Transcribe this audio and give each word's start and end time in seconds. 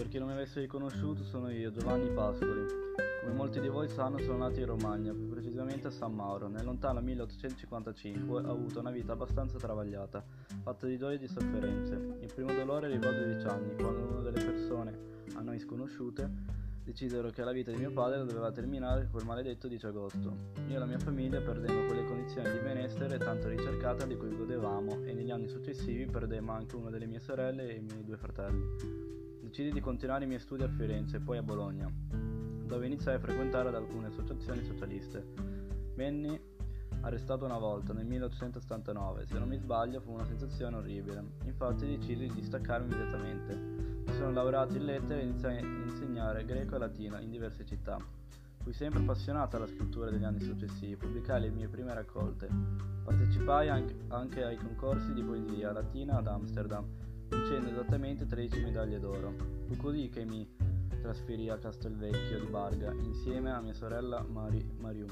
per 0.00 0.08
chi 0.08 0.16
non 0.16 0.28
mi 0.28 0.32
avesse 0.32 0.60
riconosciuto 0.60 1.22
sono 1.24 1.50
io, 1.50 1.70
Giovanni 1.70 2.08
Pascoli. 2.08 2.64
Come 3.20 3.34
molti 3.34 3.60
di 3.60 3.68
voi 3.68 3.86
sanno 3.86 4.16
sono 4.16 4.38
nato 4.38 4.58
in 4.58 4.64
Romagna, 4.64 5.12
più 5.12 5.28
precisamente 5.28 5.88
a 5.88 5.90
San 5.90 6.14
Mauro. 6.14 6.48
Nel 6.48 6.64
lontano 6.64 7.02
1855 7.02 8.40
ho 8.40 8.50
avuto 8.50 8.80
una 8.80 8.90
vita 8.90 9.12
abbastanza 9.12 9.58
travagliata, 9.58 10.24
fatta 10.62 10.86
di 10.86 10.96
gioie 10.96 11.16
e 11.16 11.18
di 11.18 11.28
sofferenze. 11.28 12.16
Il 12.22 12.32
primo 12.32 12.50
dolore 12.50 12.86
arrivò 12.86 13.10
a 13.10 13.12
12 13.12 13.46
anni, 13.46 13.74
quando 13.74 14.06
una 14.06 14.20
delle 14.22 14.42
persone 14.42 14.98
a 15.34 15.42
noi 15.42 15.58
sconosciute 15.58 16.30
decisero 16.82 17.28
che 17.28 17.44
la 17.44 17.52
vita 17.52 17.70
di 17.70 17.76
mio 17.76 17.92
padre 17.92 18.24
doveva 18.24 18.50
terminare 18.50 19.06
quel 19.10 19.26
maledetto 19.26 19.68
10 19.68 19.84
agosto. 19.84 20.34
Io 20.66 20.76
e 20.76 20.78
la 20.78 20.86
mia 20.86 20.98
famiglia 20.98 21.42
perdemmo 21.42 21.84
quelle 21.84 22.06
condizioni 22.06 22.50
di 22.50 22.58
benessere 22.60 23.18
tanto 23.18 23.48
ricercata 23.48 24.06
di 24.06 24.16
cui 24.16 24.34
godevamo 24.34 25.04
e 25.04 25.12
negli 25.12 25.30
anni 25.30 25.48
successivi 25.48 26.06
perdemmo 26.06 26.52
anche 26.52 26.74
una 26.76 26.88
delle 26.88 27.06
mie 27.06 27.20
sorelle 27.20 27.68
e 27.68 27.74
i 27.74 27.80
miei 27.82 28.02
due 28.02 28.16
fratelli. 28.16 29.29
Decisi 29.50 29.72
di 29.72 29.80
continuare 29.80 30.22
i 30.22 30.28
miei 30.28 30.38
studi 30.38 30.62
a 30.62 30.68
Firenze 30.68 31.16
e 31.16 31.20
poi 31.20 31.36
a 31.36 31.42
Bologna, 31.42 31.90
dove 31.90 32.86
iniziai 32.86 33.16
a 33.16 33.18
frequentare 33.18 33.66
ad 33.68 33.74
alcune 33.74 34.06
associazioni 34.06 34.62
socialiste. 34.62 35.26
Venni 35.96 36.40
arrestato 37.00 37.46
una 37.46 37.58
volta 37.58 37.92
nel 37.92 38.06
1879, 38.06 39.26
se 39.26 39.40
non 39.40 39.48
mi 39.48 39.56
sbaglio 39.56 40.00
fu 40.02 40.12
una 40.12 40.24
sensazione 40.24 40.76
orribile, 40.76 41.24
infatti 41.46 41.84
decisi 41.84 42.28
di 42.28 42.44
staccarmi 42.44 42.94
immediatamente. 42.94 43.56
Mi 43.56 44.12
sono 44.12 44.30
laureato 44.30 44.76
in 44.76 44.84
lettere 44.84 45.22
e 45.22 45.24
iniziai 45.24 45.56
a 45.56 45.66
insegnare 45.66 46.44
greco 46.44 46.76
e 46.76 46.78
latino 46.78 47.18
in 47.18 47.30
diverse 47.30 47.66
città. 47.66 47.98
Fui 48.62 48.72
sempre 48.72 49.00
appassionato 49.00 49.56
alla 49.56 49.66
scrittura 49.66 50.10
degli 50.10 50.22
anni 50.22 50.42
successivi, 50.42 50.94
pubblicai 50.94 51.40
le 51.40 51.50
mie 51.50 51.66
prime 51.66 51.92
raccolte. 51.92 52.48
Partecipai 53.02 53.68
anche 53.68 54.44
ai 54.44 54.56
concorsi 54.58 55.12
di 55.12 55.24
poesia 55.24 55.72
latina 55.72 56.18
ad 56.18 56.28
Amsterdam 56.28 57.08
vincendo 57.30 57.70
esattamente 57.70 58.26
13 58.26 58.62
medaglie 58.62 58.98
d'oro. 58.98 59.34
Fu 59.66 59.76
così 59.76 60.08
che 60.08 60.24
mi 60.24 60.46
trasferì 61.00 61.48
a 61.48 61.56
Castelvecchio 61.56 62.40
di 62.40 62.46
Barga 62.46 62.92
insieme 62.92 63.52
a 63.52 63.60
mia 63.60 63.72
sorella 63.72 64.22
Mari- 64.22 64.74
Mariù, 64.78 65.06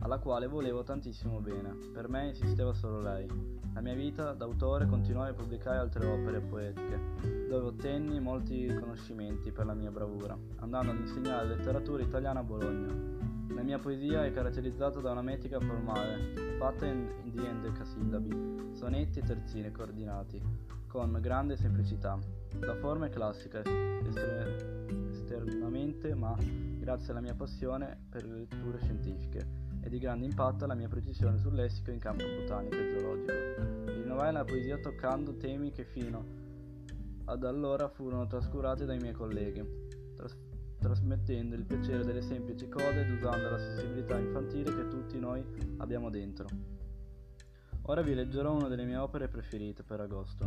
alla 0.00 0.18
quale 0.18 0.46
volevo 0.46 0.82
tantissimo 0.82 1.40
bene. 1.40 1.74
Per 1.92 2.08
me 2.08 2.30
esisteva 2.30 2.72
solo 2.72 3.00
lei. 3.00 3.28
La 3.74 3.80
mia 3.80 3.94
vita 3.94 4.32
d'autore 4.32 4.86
continuai 4.86 5.30
a 5.30 5.34
pubblicare 5.34 5.78
altre 5.78 6.06
opere 6.06 6.40
poetiche, 6.40 6.98
dove 7.48 7.66
ottenni 7.66 8.18
molti 8.18 8.66
riconoscimenti 8.66 9.52
per 9.52 9.66
la 9.66 9.74
mia 9.74 9.90
bravura, 9.90 10.36
andando 10.56 10.92
ad 10.92 10.98
insegnare 10.98 11.46
letteratura 11.46 12.02
italiana 12.02 12.40
a 12.40 12.44
Bologna. 12.44 13.28
La 13.70 13.76
mia 13.76 13.84
poesia 13.84 14.24
è 14.24 14.32
caratterizzata 14.32 14.98
da 14.98 15.12
una 15.12 15.22
metrica 15.22 15.60
formale, 15.60 16.34
fatta 16.58 16.86
in, 16.86 17.08
di 17.30 17.38
endecasillabi, 17.38 18.72
sonetti 18.72 19.20
e 19.20 19.22
terzine 19.22 19.70
coordinati, 19.70 20.42
con 20.88 21.16
grande 21.20 21.54
semplicità. 21.54 22.18
La 22.58 22.74
forma 22.74 23.06
è 23.06 23.10
classica 23.10 23.62
esternamente, 25.08 26.16
ma 26.16 26.36
grazie 26.80 27.12
alla 27.12 27.20
mia 27.20 27.36
passione 27.36 28.06
per 28.10 28.26
le 28.26 28.38
letture 28.38 28.80
scientifiche 28.80 29.46
e 29.82 29.88
di 29.88 30.00
grande 30.00 30.24
impatto 30.24 30.64
alla 30.64 30.74
mia 30.74 30.88
precisione 30.88 31.38
sul 31.38 31.54
lessico 31.54 31.92
in 31.92 32.00
campo 32.00 32.24
botanico 32.24 32.74
e 32.74 32.98
zoologico. 32.98 33.32
Rinnovai 33.84 34.32
la 34.32 34.44
poesia 34.44 34.78
toccando 34.78 35.36
temi 35.36 35.70
che 35.70 35.84
fino 35.84 36.24
ad 37.26 37.44
allora 37.44 37.88
furono 37.88 38.26
trascurati 38.26 38.84
dai 38.84 38.98
miei 38.98 39.14
colleghi, 39.14 39.64
tras- 40.16 40.36
trasmettendo 40.80 41.54
il 41.54 41.64
piacere 41.64 42.04
delle 42.04 42.22
semplici 42.22 42.68
cose 42.68 43.02
ed 43.02 43.10
usando 43.10 43.50
la 43.50 43.58
sensibilità 43.58 44.18
infantile 44.18 44.74
che 44.74 44.88
tutti 44.88 45.20
noi 45.20 45.44
abbiamo 45.76 46.10
dentro. 46.10 46.48
Ora 47.82 48.00
vi 48.02 48.14
leggerò 48.14 48.54
una 48.54 48.68
delle 48.68 48.84
mie 48.84 48.96
opere 48.96 49.28
preferite 49.28 49.82
per 49.82 50.00
agosto. 50.00 50.44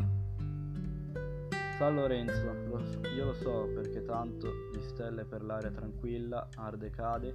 San 1.78 1.96
Lorenzo, 1.96 2.54
lo, 2.68 2.80
io 3.16 3.26
lo 3.26 3.34
so 3.34 3.70
perché 3.74 4.04
tanto 4.04 4.48
di 4.72 4.82
stelle 4.82 5.26
per 5.26 5.44
l'aria 5.44 5.72
tranquilla 5.72 6.48
arde 6.56 6.90
cade, 6.90 7.34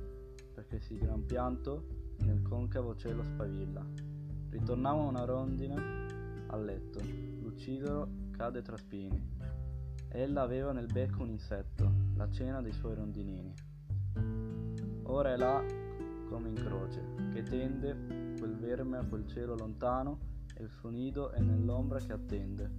perché 0.55 0.81
si 0.81 0.99
gran 0.99 1.25
pianto 1.25 2.15
nel 2.25 2.43
concavo 2.43 2.97
cielo 2.97 3.22
spavilla. 3.22 3.84
Ritornava 4.51 5.03
una 5.03 5.25
rondine 5.25 6.47
al 6.47 6.65
letto, 6.65 7.01
l'uccidero 7.41 8.09
cade 8.31 8.62
tra 8.62 8.77
spini. 8.77 9.37
Ella 10.11 10.43
aveva 10.43 10.72
nel 10.72 10.87
becco 10.87 11.22
un 11.22 11.28
insetto, 11.28 11.88
la 12.19 12.29
cena 12.31 12.61
dei 12.61 12.73
suoi 12.73 12.97
rondinini. 12.97 13.55
Ora 15.05 15.33
è 15.33 15.37
là 15.37 15.65
come 16.29 16.49
in 16.49 16.55
croce, 16.56 17.01
che 17.33 17.45
tende 17.45 18.34
quel 18.37 18.56
verme 18.56 18.99
a 18.99 19.05
quel 19.05 19.25
cielo 19.29 19.55
lontano 19.55 20.19
e 20.55 20.65
il 20.65 20.69
suo 20.69 20.91
nido 20.91 21.31
è 21.31 21.41
nell'ombra 21.41 22.01
che 22.01 22.12
attende, 22.12 22.71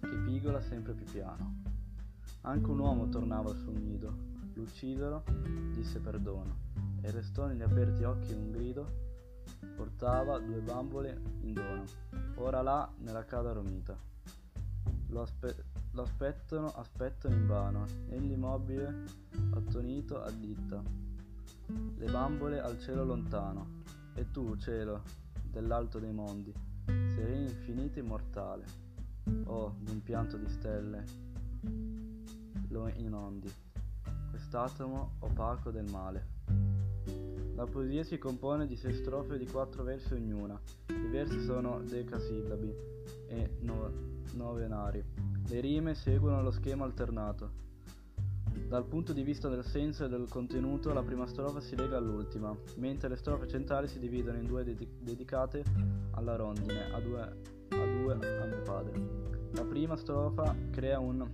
che 0.00 0.16
pigola 0.24 0.60
sempre 0.60 0.94
più 0.94 1.04
piano. 1.04 1.62
Anche 2.42 2.70
un 2.70 2.78
uomo 2.78 3.08
tornava 3.08 3.50
al 3.50 3.56
suo 3.56 3.72
nido, 3.72 4.16
l'uccidero 4.54 5.24
disse 5.72 5.98
perdono, 5.98 6.56
e 7.00 7.10
restò 7.10 7.46
negli 7.46 7.62
aperti 7.62 8.04
occhi 8.04 8.32
un 8.32 8.52
grido, 8.52 9.04
portava 9.74 10.38
due 10.38 10.60
bambole 10.60 11.20
in 11.40 11.52
dono, 11.52 11.84
ora 12.36 12.62
là 12.62 12.88
nella 12.98 13.24
casa 13.24 13.50
romita. 13.50 13.98
Lo, 15.08 15.22
aspe- 15.22 15.64
lo 15.96 16.02
aspettano, 16.02 16.66
aspettano 16.74 17.34
invano, 17.34 17.86
egli 18.10 18.32
immobile, 18.32 19.04
attonito, 19.54 20.22
additta. 20.22 20.82
Le 21.96 22.10
bambole 22.10 22.60
al 22.60 22.78
cielo 22.78 23.02
lontano, 23.02 23.82
e 24.14 24.30
tu, 24.30 24.56
cielo, 24.56 25.02
dell'alto 25.42 25.98
dei 25.98 26.12
mondi, 26.12 26.52
sereno, 26.84 27.48
infinito 27.48 27.98
immortale, 27.98 28.64
oh, 29.46 29.74
d'un 29.78 30.02
pianto 30.02 30.36
di 30.36 30.48
stelle, 30.50 31.04
lo 32.68 32.88
inondi, 32.88 33.50
quest'atomo 34.28 35.12
opaco 35.20 35.70
del 35.70 35.90
male. 35.90 36.34
La 37.54 37.64
poesia 37.64 38.04
si 38.04 38.18
compone 38.18 38.66
di 38.66 38.76
sei 38.76 38.92
strofe 38.92 39.38
di 39.38 39.46
quattro 39.46 39.82
versi 39.82 40.12
ognuna. 40.12 40.60
I 40.88 41.08
versi 41.08 41.42
sono 41.42 41.80
decasillabi 41.80 42.74
e 43.28 43.56
no, 43.60 43.90
novenari. 44.34 45.25
Le 45.48 45.60
rime 45.60 45.94
seguono 45.94 46.42
lo 46.42 46.50
schema 46.50 46.84
alternato. 46.84 47.64
Dal 48.66 48.84
punto 48.84 49.12
di 49.12 49.22
vista 49.22 49.48
del 49.48 49.64
senso 49.64 50.04
e 50.04 50.08
del 50.08 50.28
contenuto, 50.28 50.92
la 50.92 51.04
prima 51.04 51.24
strofa 51.28 51.60
si 51.60 51.76
lega 51.76 51.98
all'ultima, 51.98 52.56
mentre 52.78 53.08
le 53.08 53.16
strofe 53.16 53.46
centrali 53.46 53.86
si 53.86 54.00
dividono 54.00 54.38
in 54.38 54.46
due 54.46 54.64
ded- 54.64 54.88
dedicate 54.98 55.62
alla 56.12 56.34
rondine, 56.34 56.92
a 56.92 57.00
due, 57.00 57.20
a 57.20 57.32
due 57.68 58.12
a 58.12 58.44
mio 58.44 58.62
padre. 58.62 59.00
La 59.52 59.64
prima 59.64 59.94
strofa 59.94 60.52
crea 60.70 60.98
un 60.98 61.30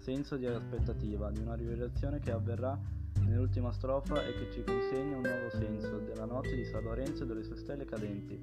senso 0.00 0.36
di 0.36 0.46
aspettativa, 0.46 1.30
di 1.30 1.40
una 1.40 1.54
rivelazione 1.54 2.20
che 2.20 2.30
avverrà 2.30 2.80
nell'ultima 3.20 3.70
strofa 3.70 4.24
e 4.24 4.32
che 4.32 4.50
ci 4.50 4.62
consegna 4.64 5.16
un 5.16 5.22
nuovo 5.22 5.50
senso 5.50 5.98
della 5.98 6.24
notte 6.24 6.56
di 6.56 6.64
San 6.64 6.84
Lorenzo 6.84 7.24
e 7.24 7.26
delle 7.26 7.42
sue 7.42 7.56
stelle 7.56 7.84
cadenti, 7.84 8.40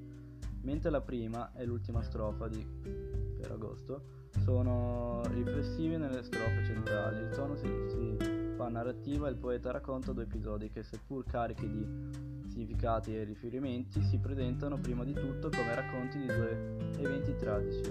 mentre 0.60 0.90
la 0.90 1.00
prima 1.00 1.52
e 1.52 1.64
l'ultima 1.64 2.00
strofa 2.02 2.46
di 2.46 3.23
Ferragosto 3.44 4.02
sono 4.42 5.22
riflessivi 5.28 5.96
nelle 5.96 6.22
strofe 6.22 6.64
centrali, 6.64 7.20
il 7.20 7.28
tono 7.30 7.54
si, 7.56 7.66
si 7.88 8.16
fa 8.56 8.68
narrativa 8.68 9.28
e 9.28 9.30
il 9.30 9.36
poeta 9.36 9.70
racconta 9.70 10.12
due 10.12 10.24
episodi 10.24 10.70
che, 10.70 10.82
seppur 10.82 11.24
carichi 11.24 11.68
di 11.68 12.48
significati 12.48 13.14
e 13.14 13.24
riferimenti, 13.24 14.02
si 14.02 14.18
presentano 14.18 14.78
prima 14.78 15.04
di 15.04 15.12
tutto 15.12 15.50
come 15.50 15.74
racconti 15.74 16.18
di 16.18 16.26
due 16.26 16.76
eventi 16.98 17.36
tragici. 17.36 17.90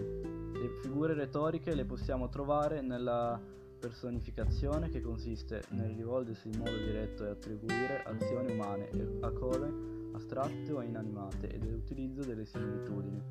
Le 0.53 0.69
figure 0.81 1.14
retoriche 1.14 1.75
le 1.75 1.85
possiamo 1.85 2.30
trovare 2.30 2.81
nella 2.81 3.40
personificazione 3.80 4.90
che 4.90 5.02
consiste 5.02 5.64
nel 5.70 5.94
rivolgersi 5.96 6.47
in 6.47 6.58
modo 6.58 6.78
diretto 6.78 7.25
e 7.25 7.30
attribuire 7.30 8.03
azioni 8.06 8.53
umane 8.53 8.90
a 9.20 9.31
cose 9.31 9.72
astratte 10.14 10.72
o 10.72 10.81
inanimate 10.81 11.50
e 11.50 11.58
dell'utilizzo 11.58 12.22
delle 12.22 12.46
similitudini. 12.46 13.22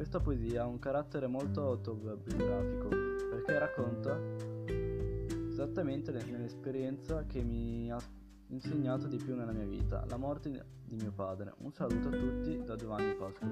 Questa 0.00 0.18
poesia 0.18 0.62
ha 0.62 0.66
un 0.66 0.78
carattere 0.78 1.26
molto 1.26 1.60
autobiografico 1.60 2.88
perché 2.88 3.58
racconta 3.58 4.18
esattamente 5.50 6.10
nell'esperienza 6.10 7.26
che 7.26 7.42
mi 7.42 7.92
ha 7.92 7.98
insegnato 8.46 9.06
di 9.06 9.18
più 9.18 9.36
nella 9.36 9.52
mia 9.52 9.66
vita, 9.66 10.02
la 10.08 10.16
morte 10.16 10.64
di 10.86 10.96
mio 10.96 11.12
padre. 11.12 11.52
Un 11.58 11.74
saluto 11.74 12.08
a 12.08 12.12
tutti 12.12 12.62
da 12.64 12.76
Giovanni 12.76 13.14
Pascoli. 13.14 13.50